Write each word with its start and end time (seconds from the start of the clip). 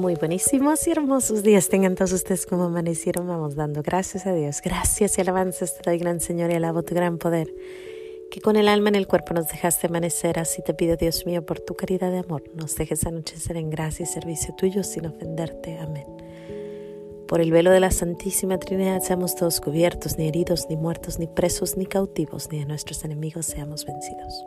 Muy 0.00 0.14
buenísimos 0.14 0.86
y 0.86 0.92
hermosos 0.92 1.42
días 1.42 1.68
tengan 1.68 1.94
todos 1.94 2.12
ustedes 2.12 2.46
como 2.46 2.64
amanecieron. 2.64 3.26
Vamos 3.26 3.54
dando 3.54 3.82
gracias 3.82 4.24
a 4.24 4.32
Dios. 4.32 4.62
Gracias 4.64 5.18
y 5.18 5.20
alabanzas 5.20 5.76
te 5.76 5.90
doy, 5.90 5.98
gran 5.98 6.20
Señor, 6.20 6.50
y 6.50 6.54
alabo 6.54 6.82
tu 6.82 6.94
gran 6.94 7.18
poder. 7.18 7.54
Que 8.30 8.40
con 8.40 8.56
el 8.56 8.68
alma 8.68 8.88
en 8.88 8.94
el 8.94 9.06
cuerpo 9.06 9.34
nos 9.34 9.48
dejaste 9.48 9.88
amanecer. 9.88 10.38
Así 10.38 10.62
te 10.62 10.72
pido, 10.72 10.96
Dios 10.96 11.26
mío, 11.26 11.44
por 11.44 11.60
tu 11.60 11.76
caridad 11.76 12.10
de 12.10 12.20
amor, 12.20 12.44
nos 12.54 12.76
dejes 12.76 13.04
anochecer 13.04 13.58
en 13.58 13.68
gracia 13.68 14.04
y 14.04 14.06
servicio 14.06 14.54
tuyo 14.56 14.84
sin 14.84 15.04
ofenderte. 15.04 15.78
Amén. 15.78 16.06
Por 17.28 17.42
el 17.42 17.52
velo 17.52 17.70
de 17.70 17.80
la 17.80 17.90
Santísima 17.90 18.58
Trinidad 18.58 19.02
seamos 19.02 19.36
todos 19.36 19.60
cubiertos, 19.60 20.16
ni 20.16 20.28
heridos, 20.28 20.64
ni 20.70 20.78
muertos, 20.78 21.18
ni 21.18 21.26
presos, 21.26 21.76
ni 21.76 21.84
cautivos, 21.84 22.50
ni 22.50 22.60
de 22.60 22.64
nuestros 22.64 23.04
enemigos 23.04 23.44
seamos 23.44 23.84
vencidos. 23.84 24.46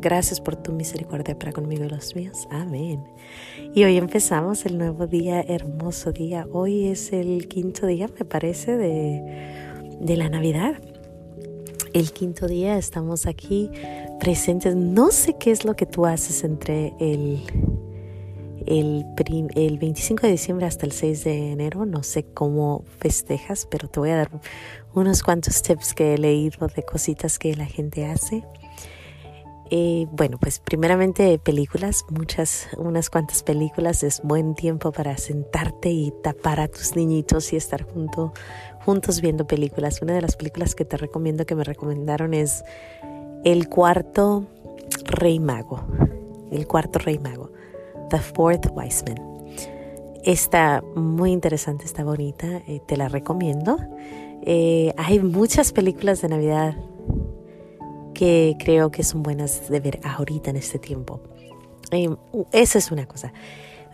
Gracias 0.00 0.40
por 0.40 0.56
tu 0.56 0.72
misericordia 0.72 1.38
para 1.38 1.52
conmigo 1.52 1.84
y 1.84 1.88
los 1.88 2.16
míos. 2.16 2.48
Amén. 2.50 3.04
Y 3.74 3.84
hoy 3.84 3.98
empezamos 3.98 4.64
el 4.64 4.78
nuevo 4.78 5.06
día, 5.06 5.42
hermoso 5.42 6.10
día. 6.10 6.46
Hoy 6.52 6.86
es 6.86 7.12
el 7.12 7.48
quinto 7.48 7.86
día, 7.86 8.08
me 8.18 8.24
parece, 8.24 8.78
de, 8.78 9.98
de 10.00 10.16
la 10.16 10.30
Navidad. 10.30 10.80
El 11.92 12.12
quinto 12.12 12.46
día 12.46 12.78
estamos 12.78 13.26
aquí 13.26 13.70
presentes. 14.18 14.74
No 14.74 15.10
sé 15.10 15.36
qué 15.38 15.50
es 15.50 15.66
lo 15.66 15.76
que 15.76 15.84
tú 15.84 16.06
haces 16.06 16.44
entre 16.44 16.94
el, 16.98 17.42
el, 18.64 19.04
el 19.54 19.78
25 19.78 20.22
de 20.22 20.32
diciembre 20.32 20.64
hasta 20.64 20.86
el 20.86 20.92
6 20.92 21.24
de 21.24 21.52
enero. 21.52 21.84
No 21.84 22.02
sé 22.02 22.24
cómo 22.24 22.84
festejas, 23.00 23.66
pero 23.70 23.86
te 23.88 24.00
voy 24.00 24.10
a 24.10 24.16
dar 24.16 24.30
unos 24.94 25.22
cuantos 25.22 25.60
tips 25.62 25.92
que 25.92 26.14
he 26.14 26.18
leído 26.18 26.68
de 26.68 26.82
cositas 26.84 27.38
que 27.38 27.54
la 27.54 27.66
gente 27.66 28.06
hace. 28.06 28.44
Eh, 29.72 30.08
bueno, 30.10 30.36
pues 30.38 30.58
primeramente 30.58 31.38
películas, 31.38 32.04
muchas, 32.10 32.68
unas 32.76 33.08
cuantas 33.08 33.44
películas. 33.44 34.02
Es 34.02 34.20
buen 34.22 34.54
tiempo 34.54 34.90
para 34.90 35.16
sentarte 35.16 35.90
y 35.90 36.12
tapar 36.22 36.58
a 36.60 36.68
tus 36.68 36.96
niñitos 36.96 37.52
y 37.52 37.56
estar 37.56 37.84
junto, 37.84 38.32
juntos 38.84 39.20
viendo 39.20 39.46
películas. 39.46 40.02
Una 40.02 40.14
de 40.14 40.22
las 40.22 40.36
películas 40.36 40.74
que 40.74 40.84
te 40.84 40.96
recomiendo 40.96 41.46
que 41.46 41.54
me 41.54 41.62
recomendaron 41.62 42.34
es 42.34 42.64
El 43.44 43.68
cuarto 43.68 44.46
Rey 45.04 45.38
Mago. 45.38 45.84
El 46.50 46.66
cuarto 46.66 46.98
Rey 46.98 47.18
Mago. 47.18 47.52
The 48.08 48.18
Fourth 48.18 48.66
Wise 48.74 49.04
Man. 49.06 49.30
Está 50.24 50.82
muy 50.96 51.30
interesante, 51.30 51.86
está 51.86 52.04
bonita, 52.04 52.46
eh, 52.66 52.80
te 52.86 52.96
la 52.96 53.08
recomiendo. 53.08 53.78
Eh, 54.42 54.92
hay 54.96 55.20
muchas 55.20 55.72
películas 55.72 56.20
de 56.22 56.28
Navidad 56.28 56.76
que 58.20 58.54
creo 58.58 58.90
que 58.90 59.02
son 59.02 59.22
buenas 59.22 59.70
de 59.70 59.80
ver 59.80 59.98
ahorita 60.04 60.50
en 60.50 60.56
este 60.56 60.78
tiempo. 60.78 61.22
Eh, 61.90 62.14
esa 62.52 62.76
es 62.76 62.90
una 62.90 63.06
cosa. 63.06 63.32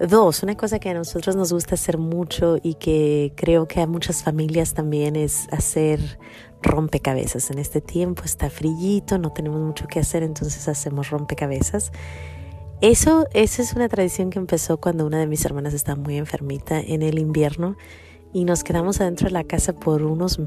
Dos, 0.01 0.43
una 0.43 0.57
cosa 0.57 0.81
que 0.81 0.91
a 0.91 0.95
nosotros 0.95 1.37
nos 1.37 1.53
gusta 1.53 1.77
hacer 1.77 1.97
mucho 1.97 2.57
y 2.61 2.75
que 2.75 3.33
creo 3.37 3.69
que 3.69 3.81
a 3.81 3.87
muchas 3.87 4.25
familias 4.25 4.75
también 4.75 5.15
es 5.15 5.47
hacer 5.53 6.19
rompecabezas. 6.61 7.53
En 7.53 7.61
este 7.61 7.81
tiempo 7.81 8.25
está 8.25 8.51
frillito, 8.51 9.17
no 9.17 9.33
tenemos 9.33 9.61
mucho 9.61 9.87
que 9.87 10.01
hacer, 10.01 10.25
entonces 10.25 10.67
hacemos 10.67 11.11
rompecabezas. 11.11 11.93
Eso, 12.81 13.29
esa 13.33 13.63
es 13.63 13.75
una 13.75 13.89
tradición 13.89 14.31
que 14.31 14.41
empezó 14.41 14.81
cuando 14.81 15.07
una 15.07 15.21
de 15.21 15.29
mis 15.29 15.45
hermanas 15.45 15.73
estaba 15.73 16.01
muy 16.03 16.17
enfermita 16.17 16.81
en 16.81 17.03
el 17.03 17.21
invierno 17.21 17.77
y 18.33 18.45
nos 18.45 18.65
quedamos 18.65 19.01
adentro 19.01 19.29
de 19.29 19.35
la 19.35 19.45
casa 19.45 19.73
por 19.73 20.03
unos 20.03 20.41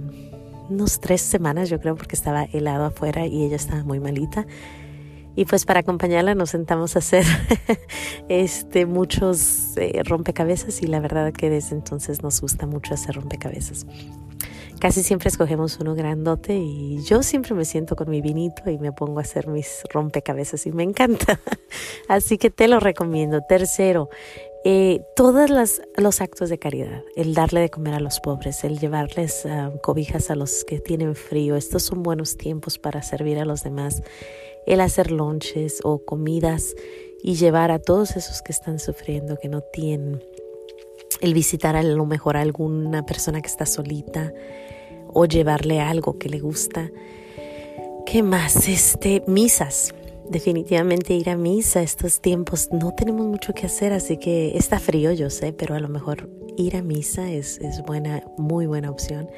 unos 0.69 0.99
tres 0.99 1.21
semanas, 1.21 1.69
yo 1.69 1.79
creo, 1.79 1.95
porque 1.95 2.15
estaba 2.15 2.43
helado 2.43 2.85
afuera 2.85 3.25
y 3.25 3.43
ella 3.43 3.55
estaba 3.55 3.83
muy 3.83 3.99
malita. 3.99 4.45
Y 5.35 5.45
pues 5.45 5.65
para 5.65 5.81
acompañarla 5.81 6.35
nos 6.35 6.49
sentamos 6.49 6.95
a 6.95 6.99
hacer 6.99 7.23
este, 8.29 8.85
muchos 8.85 9.77
eh, 9.77 10.01
rompecabezas 10.03 10.81
y 10.81 10.87
la 10.87 10.99
verdad 10.99 11.31
que 11.31 11.49
desde 11.49 11.75
entonces 11.75 12.23
nos 12.23 12.41
gusta 12.41 12.65
mucho 12.65 12.93
hacer 12.93 13.15
rompecabezas. 13.15 13.85
Casi 14.79 15.03
siempre 15.03 15.27
escogemos 15.27 15.77
uno 15.81 15.93
grandote 15.93 16.55
y 16.55 17.03
yo 17.03 17.21
siempre 17.21 17.53
me 17.53 17.65
siento 17.65 17.97
con 17.97 18.09
mi 18.09 18.21
vinito 18.21 18.69
y 18.69 18.77
me 18.77 18.93
pongo 18.93 19.19
a 19.19 19.23
hacer 19.23 19.47
mis 19.47 19.83
rompecabezas 19.93 20.65
y 20.65 20.71
me 20.71 20.83
encanta. 20.83 21.39
Así 22.07 22.37
que 22.37 22.49
te 22.49 22.69
lo 22.69 22.79
recomiendo. 22.79 23.41
Tercero, 23.41 24.09
eh, 24.65 25.01
todos 25.15 25.49
los 25.95 26.21
actos 26.21 26.49
de 26.49 26.59
caridad, 26.59 27.03
el 27.15 27.33
darle 27.33 27.61
de 27.61 27.69
comer 27.69 27.93
a 27.93 27.99
los 28.01 28.19
pobres, 28.19 28.65
el 28.65 28.77
llevarles 28.77 29.45
ah, 29.45 29.71
cobijas 29.81 30.29
a 30.31 30.35
los 30.35 30.65
que 30.65 30.79
tienen 30.79 31.15
frío, 31.15 31.55
estos 31.55 31.83
son 31.83 32.03
buenos 32.03 32.35
tiempos 32.35 32.77
para 32.77 33.01
servir 33.01 33.39
a 33.39 33.45
los 33.45 33.63
demás, 33.63 34.03
el 34.65 34.81
hacer 34.81 35.11
lonches 35.11 35.79
o 35.83 35.99
comidas 36.03 36.75
y 37.23 37.35
llevar 37.35 37.71
a 37.71 37.79
todos 37.79 38.17
esos 38.17 38.41
que 38.41 38.51
están 38.51 38.79
sufriendo, 38.79 39.37
que 39.37 39.47
no 39.47 39.61
tienen, 39.61 40.21
el 41.21 41.33
visitar 41.33 41.77
a 41.77 41.83
lo 41.83 42.05
mejor 42.05 42.35
a 42.35 42.41
alguna 42.41 43.05
persona 43.05 43.41
que 43.41 43.47
está 43.47 43.65
solita 43.65 44.33
o 45.07 45.25
llevarle 45.25 45.79
algo 45.79 46.17
que 46.19 46.29
le 46.29 46.39
gusta. 46.39 46.91
¿Qué 48.05 48.23
más? 48.23 48.67
Este, 48.67 49.23
misas 49.25 49.93
definitivamente 50.29 51.13
ir 51.13 51.29
a 51.29 51.35
misa 51.35 51.81
estos 51.81 52.21
tiempos 52.21 52.69
no 52.71 52.93
tenemos 52.93 53.25
mucho 53.25 53.53
que 53.53 53.65
hacer, 53.65 53.93
así 53.93 54.17
que 54.17 54.57
está 54.57 54.79
frío, 54.79 55.11
yo 55.11 55.29
sé, 55.29 55.53
pero 55.53 55.75
a 55.75 55.79
lo 55.79 55.89
mejor 55.89 56.29
ir 56.57 56.75
a 56.75 56.81
misa 56.81 57.31
es, 57.31 57.57
es 57.59 57.81
buena, 57.83 58.23
muy 58.37 58.65
buena 58.67 58.89
opción. 58.89 59.29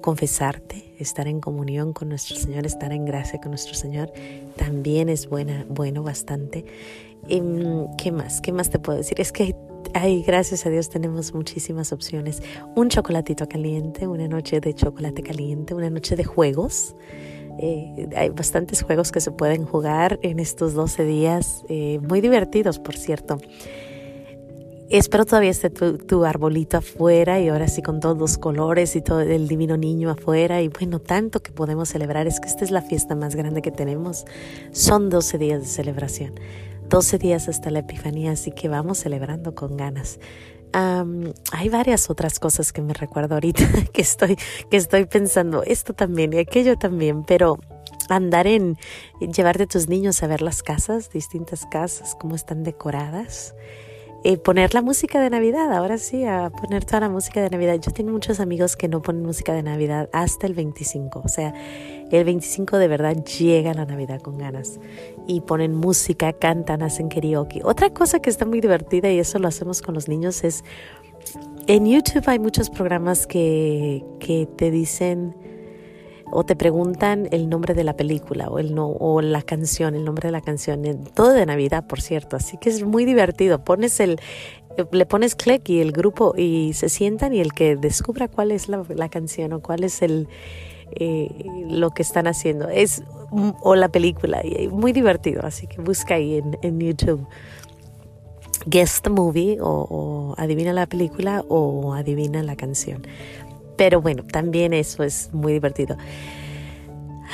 Confesarte, 0.00 0.94
estar 0.98 1.28
en 1.28 1.40
comunión 1.40 1.92
con 1.92 2.08
nuestro 2.08 2.36
Señor, 2.36 2.66
estar 2.66 2.92
en 2.92 3.04
gracia 3.04 3.40
con 3.40 3.50
nuestro 3.50 3.74
Señor, 3.74 4.12
también 4.56 5.08
es 5.08 5.28
buena, 5.28 5.64
bueno 5.68 6.02
bastante. 6.02 6.64
Em, 7.28 7.86
¿Qué 7.96 8.10
más? 8.10 8.40
¿Qué 8.40 8.52
más 8.52 8.68
te 8.68 8.80
puedo 8.80 8.98
decir? 8.98 9.20
Es 9.20 9.30
que 9.30 9.54
Ay, 9.94 10.22
gracias 10.22 10.64
a 10.64 10.70
Dios 10.70 10.88
tenemos 10.88 11.34
muchísimas 11.34 11.92
opciones. 11.92 12.42
Un 12.74 12.88
chocolatito 12.88 13.46
caliente, 13.46 14.06
una 14.06 14.26
noche 14.26 14.60
de 14.60 14.74
chocolate 14.74 15.22
caliente, 15.22 15.74
una 15.74 15.90
noche 15.90 16.16
de 16.16 16.24
juegos. 16.24 16.94
Eh, 17.58 18.08
hay 18.16 18.30
bastantes 18.30 18.82
juegos 18.82 19.12
que 19.12 19.20
se 19.20 19.30
pueden 19.30 19.64
jugar 19.64 20.18
en 20.22 20.38
estos 20.38 20.74
12 20.74 21.04
días, 21.04 21.64
eh, 21.68 22.00
muy 22.08 22.20
divertidos, 22.20 22.78
por 22.78 22.96
cierto. 22.96 23.38
Espero 24.88 25.24
todavía 25.24 25.50
esté 25.50 25.70
tu, 25.70 26.24
arbolito 26.26 26.76
afuera 26.76 27.40
y 27.40 27.48
ahora 27.48 27.66
sí 27.66 27.80
con 27.80 27.98
todos 27.98 28.18
los 28.18 28.36
colores 28.36 28.94
y 28.94 29.00
todo 29.00 29.22
el 29.22 29.48
divino 29.48 29.78
niño 29.78 30.10
afuera. 30.10 30.60
Y 30.60 30.68
bueno, 30.68 30.98
tanto 30.98 31.40
que 31.40 31.50
podemos 31.50 31.88
celebrar. 31.88 32.26
Es 32.26 32.40
que 32.40 32.48
esta 32.48 32.62
es 32.62 32.70
la 32.70 32.82
fiesta 32.82 33.14
más 33.14 33.34
grande 33.34 33.62
que 33.62 33.70
tenemos. 33.70 34.26
Son 34.72 35.08
12 35.08 35.38
días 35.38 35.62
de 35.62 35.66
celebración. 35.66 36.34
12 36.90 37.16
días 37.16 37.48
hasta 37.48 37.70
la 37.70 37.78
Epifanía, 37.78 38.32
así 38.32 38.50
que 38.50 38.68
vamos 38.68 38.98
celebrando 38.98 39.54
con 39.54 39.78
ganas 39.78 40.18
hay 40.72 41.68
varias 41.68 42.10
otras 42.10 42.38
cosas 42.38 42.72
que 42.72 42.82
me 42.82 42.94
recuerdo 42.94 43.34
ahorita 43.34 43.64
que 43.92 44.02
estoy, 44.02 44.36
que 44.70 44.76
estoy 44.76 45.04
pensando, 45.06 45.62
esto 45.62 45.92
también 45.92 46.32
y 46.32 46.38
aquello 46.38 46.76
también, 46.78 47.24
pero 47.24 47.58
andar 48.08 48.46
en, 48.46 48.76
llevarte 49.20 49.64
a 49.64 49.66
tus 49.66 49.88
niños 49.88 50.22
a 50.22 50.26
ver 50.26 50.42
las 50.42 50.62
casas, 50.62 51.10
distintas 51.10 51.66
casas, 51.66 52.16
cómo 52.18 52.34
están 52.34 52.62
decoradas. 52.62 53.54
Eh, 54.24 54.36
poner 54.36 54.72
la 54.72 54.82
música 54.82 55.20
de 55.20 55.30
Navidad, 55.30 55.72
ahora 55.72 55.98
sí, 55.98 56.24
a 56.24 56.50
poner 56.50 56.84
toda 56.84 57.00
la 57.00 57.08
música 57.08 57.42
de 57.42 57.50
Navidad. 57.50 57.74
Yo 57.80 57.90
tengo 57.90 58.12
muchos 58.12 58.38
amigos 58.38 58.76
que 58.76 58.86
no 58.86 59.02
ponen 59.02 59.24
música 59.24 59.52
de 59.52 59.64
Navidad 59.64 60.08
hasta 60.12 60.46
el 60.46 60.54
25, 60.54 61.22
o 61.24 61.28
sea, 61.28 61.52
el 62.08 62.24
25 62.24 62.78
de 62.78 62.86
verdad 62.86 63.16
llega 63.24 63.74
la 63.74 63.84
Navidad 63.84 64.20
con 64.20 64.38
ganas 64.38 64.78
y 65.26 65.40
ponen 65.40 65.74
música, 65.74 66.32
cantan, 66.32 66.84
hacen 66.84 67.08
karaoke. 67.08 67.62
Otra 67.64 67.90
cosa 67.90 68.20
que 68.20 68.30
está 68.30 68.46
muy 68.46 68.60
divertida 68.60 69.10
y 69.10 69.18
eso 69.18 69.40
lo 69.40 69.48
hacemos 69.48 69.82
con 69.82 69.94
los 69.94 70.06
niños 70.08 70.44
es, 70.44 70.62
en 71.66 71.86
YouTube 71.86 72.28
hay 72.28 72.38
muchos 72.38 72.70
programas 72.70 73.26
que, 73.26 74.04
que 74.20 74.46
te 74.46 74.70
dicen 74.70 75.34
o 76.32 76.44
te 76.44 76.56
preguntan 76.56 77.28
el 77.30 77.48
nombre 77.48 77.74
de 77.74 77.84
la 77.84 77.94
película 77.94 78.48
o, 78.48 78.58
el 78.58 78.74
no, 78.74 78.88
o 78.88 79.20
la 79.20 79.42
canción, 79.42 79.94
el 79.94 80.04
nombre 80.04 80.28
de 80.28 80.32
la 80.32 80.40
canción, 80.40 80.82
todo 81.14 81.32
de 81.32 81.46
Navidad, 81.46 81.86
por 81.86 82.00
cierto, 82.00 82.36
así 82.36 82.56
que 82.56 82.70
es 82.70 82.82
muy 82.82 83.04
divertido. 83.04 83.62
Pones 83.64 84.00
el, 84.00 84.18
le 84.90 85.06
pones 85.06 85.34
click 85.34 85.68
y 85.68 85.80
el 85.80 85.92
grupo 85.92 86.34
y 86.36 86.72
se 86.72 86.88
sientan 86.88 87.34
y 87.34 87.40
el 87.40 87.52
que 87.52 87.76
descubra 87.76 88.28
cuál 88.28 88.50
es 88.50 88.68
la, 88.68 89.08
canción 89.08 89.52
o 89.52 89.60
cuál 89.60 89.84
es 89.84 90.02
el, 90.02 90.28
eh, 90.92 91.28
lo 91.68 91.90
que 91.90 92.02
están 92.02 92.26
haciendo. 92.26 92.68
Es 92.68 93.02
o 93.60 93.74
la 93.74 93.88
película 93.88 94.42
muy 94.70 94.92
divertido. 94.92 95.42
Así 95.44 95.66
que 95.66 95.80
busca 95.80 96.14
ahí 96.14 96.36
en, 96.36 96.58
en 96.62 96.80
YouTube 96.80 97.26
guess 98.66 99.02
the 99.02 99.10
movie 99.10 99.58
o, 99.60 100.34
adivina 100.38 100.72
la 100.72 100.86
película 100.86 101.44
o 101.48 101.94
adivina 101.94 102.42
la 102.42 102.56
canción 102.56 103.02
Pero 103.76 104.00
bueno, 104.00 104.24
también 104.24 104.72
eso 104.72 105.02
es 105.02 105.30
muy 105.32 105.52
divertido. 105.52 105.96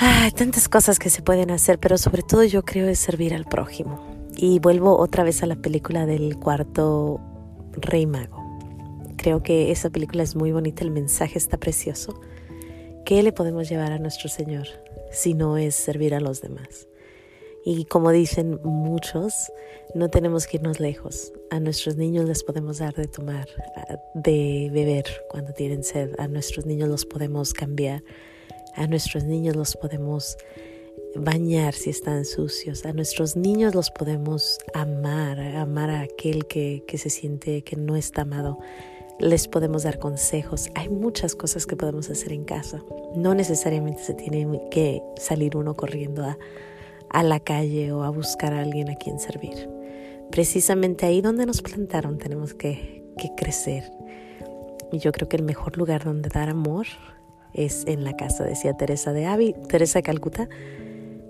Hay 0.01 0.31
tantas 0.31 0.69
cosas 0.69 0.99
que 0.99 1.11
se 1.11 1.23
pueden 1.23 1.51
hacer, 1.51 1.79
pero 1.79 1.99
sobre 1.99 2.23
todo 2.23 2.45
yo 2.45 2.65
creo 2.65 2.89
es 2.89 2.99
servir 2.99 3.35
al 3.35 3.45
prójimo. 3.45 4.01
Y 4.37 4.61
vuelvo 4.61 4.97
otra 4.97 5.25
vez 5.25 5.43
a 5.43 5.47
la 5.47 5.57
película 5.57 6.07
del 6.07 6.39
cuarto 6.39 7.21
Rey 7.73 8.07
Mago. 8.07 8.45
Creo 9.17 9.43
que 9.43 9.73
esa 9.73 9.91
película 9.91 10.23
es 10.23 10.37
muy 10.37 10.53
bonita, 10.53 10.85
el 10.85 10.93
mensaje 10.93 11.39
está 11.39 11.57
precioso. 11.57 12.21
¿Qué 13.05 13.23
le 13.23 13.33
podemos 13.33 13.69
llevar 13.69 13.91
a 13.91 13.99
nuestro 13.99 14.29
Señor 14.29 14.69
si 15.11 15.35
no 15.35 15.57
es 15.57 15.75
servir 15.75 16.15
a 16.15 16.21
los 16.21 16.41
demás? 16.41 16.87
Y 17.71 17.85
como 17.85 18.13
dicen 18.13 18.61
muchos, 18.65 19.53
no 19.95 20.09
tenemos 20.09 20.47
que 20.47 20.57
irnos 20.57 20.81
lejos. 20.81 21.35
A 21.51 21.61
nuestros 21.61 21.97
niños 21.97 22.27
les 22.27 22.43
podemos 22.43 22.79
dar 22.79 22.95
de 22.95 23.09
tomar, 23.09 23.47
de 24.15 24.71
beber 24.73 25.05
cuando 25.29 25.53
tienen 25.53 25.85
sed. 25.85 26.13
A 26.17 26.29
nuestros 26.29 26.65
niños 26.65 26.89
los 26.89 27.05
podemos 27.05 27.53
cambiar. 27.53 28.03
A 28.75 28.87
nuestros 28.87 29.25
niños 29.25 29.55
los 29.55 29.77
podemos 29.77 30.39
bañar 31.15 31.75
si 31.75 31.91
están 31.91 32.25
sucios. 32.25 32.87
A 32.87 32.95
nuestros 32.95 33.37
niños 33.37 33.75
los 33.75 33.91
podemos 33.91 34.61
amar, 34.73 35.39
amar 35.39 35.91
a 35.91 36.01
aquel 36.01 36.47
que, 36.47 36.85
que 36.89 36.97
se 36.97 37.11
siente 37.11 37.65
que 37.65 37.77
no 37.77 37.97
está 37.97 38.23
amado. 38.23 38.59
Les 39.19 39.47
podemos 39.47 39.83
dar 39.83 39.99
consejos. 39.99 40.71
Hay 40.75 40.89
muchas 40.89 41.35
cosas 41.35 41.67
que 41.67 41.77
podemos 41.77 42.09
hacer 42.09 42.33
en 42.33 42.45
casa. 42.45 42.83
No 43.15 43.35
necesariamente 43.35 44.03
se 44.05 44.15
tiene 44.15 44.59
que 44.71 45.03
salir 45.19 45.55
uno 45.55 45.77
corriendo 45.77 46.25
a, 46.25 46.39
a 47.11 47.23
la 47.23 47.41
calle 47.41 47.93
o 47.93 48.03
a 48.03 48.11
buscar 48.11 48.53
a 48.53 48.61
alguien 48.61 48.91
a 48.91 48.97
quien 48.97 49.19
servir. 49.19 49.69
Precisamente 50.31 51.07
ahí 51.07 51.21
donde 51.21 51.47
nos 51.47 51.63
plantaron 51.63 52.19
tenemos 52.19 52.55
que, 52.55 53.03
crecer. 53.37 53.91
Y 54.93 54.99
yo 54.99 55.11
creo 55.11 55.29
que 55.29 55.37
el 55.37 55.43
mejor 55.43 55.77
lugar 55.77 56.05
donde 56.05 56.29
dar 56.29 56.49
amor 56.49 56.87
es 57.53 57.85
en 57.87 58.05
la 58.05 58.17
casa, 58.17 58.45
decía 58.45 58.77
Teresa 58.77 59.13
de 59.13 59.27
Avi, 59.27 59.55
Teresa 59.69 59.99
de 59.99 60.03
Calcuta. 60.05 60.49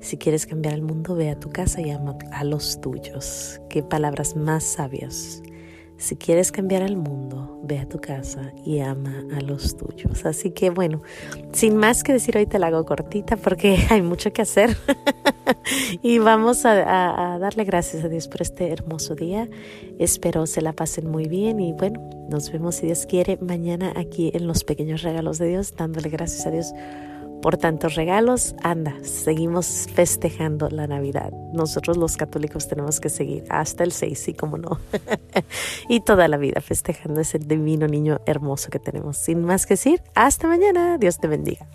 Si 0.00 0.16
quieres 0.16 0.46
cambiar 0.46 0.75
el 0.75 0.82
mundo, 0.82 1.14
ve 1.14 1.30
a 1.30 1.40
tu 1.40 1.50
casa 1.50 1.80
y 1.80 1.90
ama 1.90 2.16
a 2.30 2.44
los 2.44 2.80
tuyos. 2.80 3.60
Qué 3.69 3.82
palabras 3.82 4.36
más 4.36 4.64
sabias. 4.64 5.42
Si 5.96 6.14
quieres 6.14 6.52
cambiar 6.52 6.82
el 6.82 6.96
mundo, 6.96 7.58
ve 7.64 7.80
a 7.80 7.88
tu 7.88 8.00
casa 8.00 8.52
y 8.64 8.78
ama 8.80 9.25
a 9.36 9.40
los 9.40 9.76
tuyos. 9.76 10.25
Así 10.25 10.52
que 10.52 10.70
bueno, 10.70 11.02
sin 11.52 11.76
más 11.76 12.04
que 12.04 12.12
decir, 12.12 12.36
hoy 12.36 12.46
te 12.46 12.58
la 12.58 12.69
hago 12.69 12.84
cortita 12.84 13.36
porque 13.36 13.78
hay 13.90 14.02
mucho 14.02 14.32
que 14.32 14.42
hacer. 14.42 14.76
y 16.02 16.18
vamos 16.18 16.64
a, 16.64 17.38
darle 17.38 17.64
gracias 17.64 18.04
a 18.04 18.08
Dios 18.08 18.28
por 18.28 18.42
este 18.42 18.70
hermoso 18.70 19.14
día. 19.14 19.48
Espero 19.98 20.46
se 20.46 20.60
la 20.60 20.72
pasen 20.72 21.10
muy 21.10 21.28
bien 21.28 21.60
y 21.60 21.72
bueno, 21.72 22.00
nos 22.28 22.50
vemos 22.52 22.76
si 22.76 22.86
Dios 22.86 23.06
quiere 23.06 23.38
mañana 23.40 23.92
aquí 23.96 24.30
en 24.34 24.46
los 24.46 24.64
pequeños 24.64 25.02
regalos 25.02 25.38
de 25.38 25.48
Dios, 25.48 25.74
dándole 25.76 26.08
gracias 26.08 26.46
a 26.46 26.50
Dios 26.50 26.72
por 27.40 27.56
tantos 27.56 27.94
regalos, 27.94 28.56
anda, 28.62 28.96
seguimos 29.02 29.86
festejando 29.94 30.68
la 30.70 30.88
Navidad. 30.88 31.30
Nosotros 31.52 31.96
los 31.96 32.16
católicos 32.16 32.66
tenemos 32.66 32.98
que 32.98 33.10
seguir 33.10 33.44
hasta 33.48 33.84
el 33.84 33.92
6, 33.92 34.18
sí, 34.18 34.34
como 34.34 34.58
no. 34.58 34.80
y 35.88 36.00
toda 36.00 36.26
la 36.26 36.36
vida 36.36 36.60
festejando 36.60 37.20
ese 37.20 37.38
divino 37.38 37.86
niño 37.86 38.20
hermoso 38.26 38.70
que 38.70 38.80
tenemos. 38.80 39.18
Sin 39.18 39.44
más 39.44 39.66
que 39.66 39.74
decir, 39.74 40.02
hasta 40.16 40.48
mañana. 40.48 40.98
Dios 40.98 41.18
te 41.18 41.28
bendiga. 41.28 41.66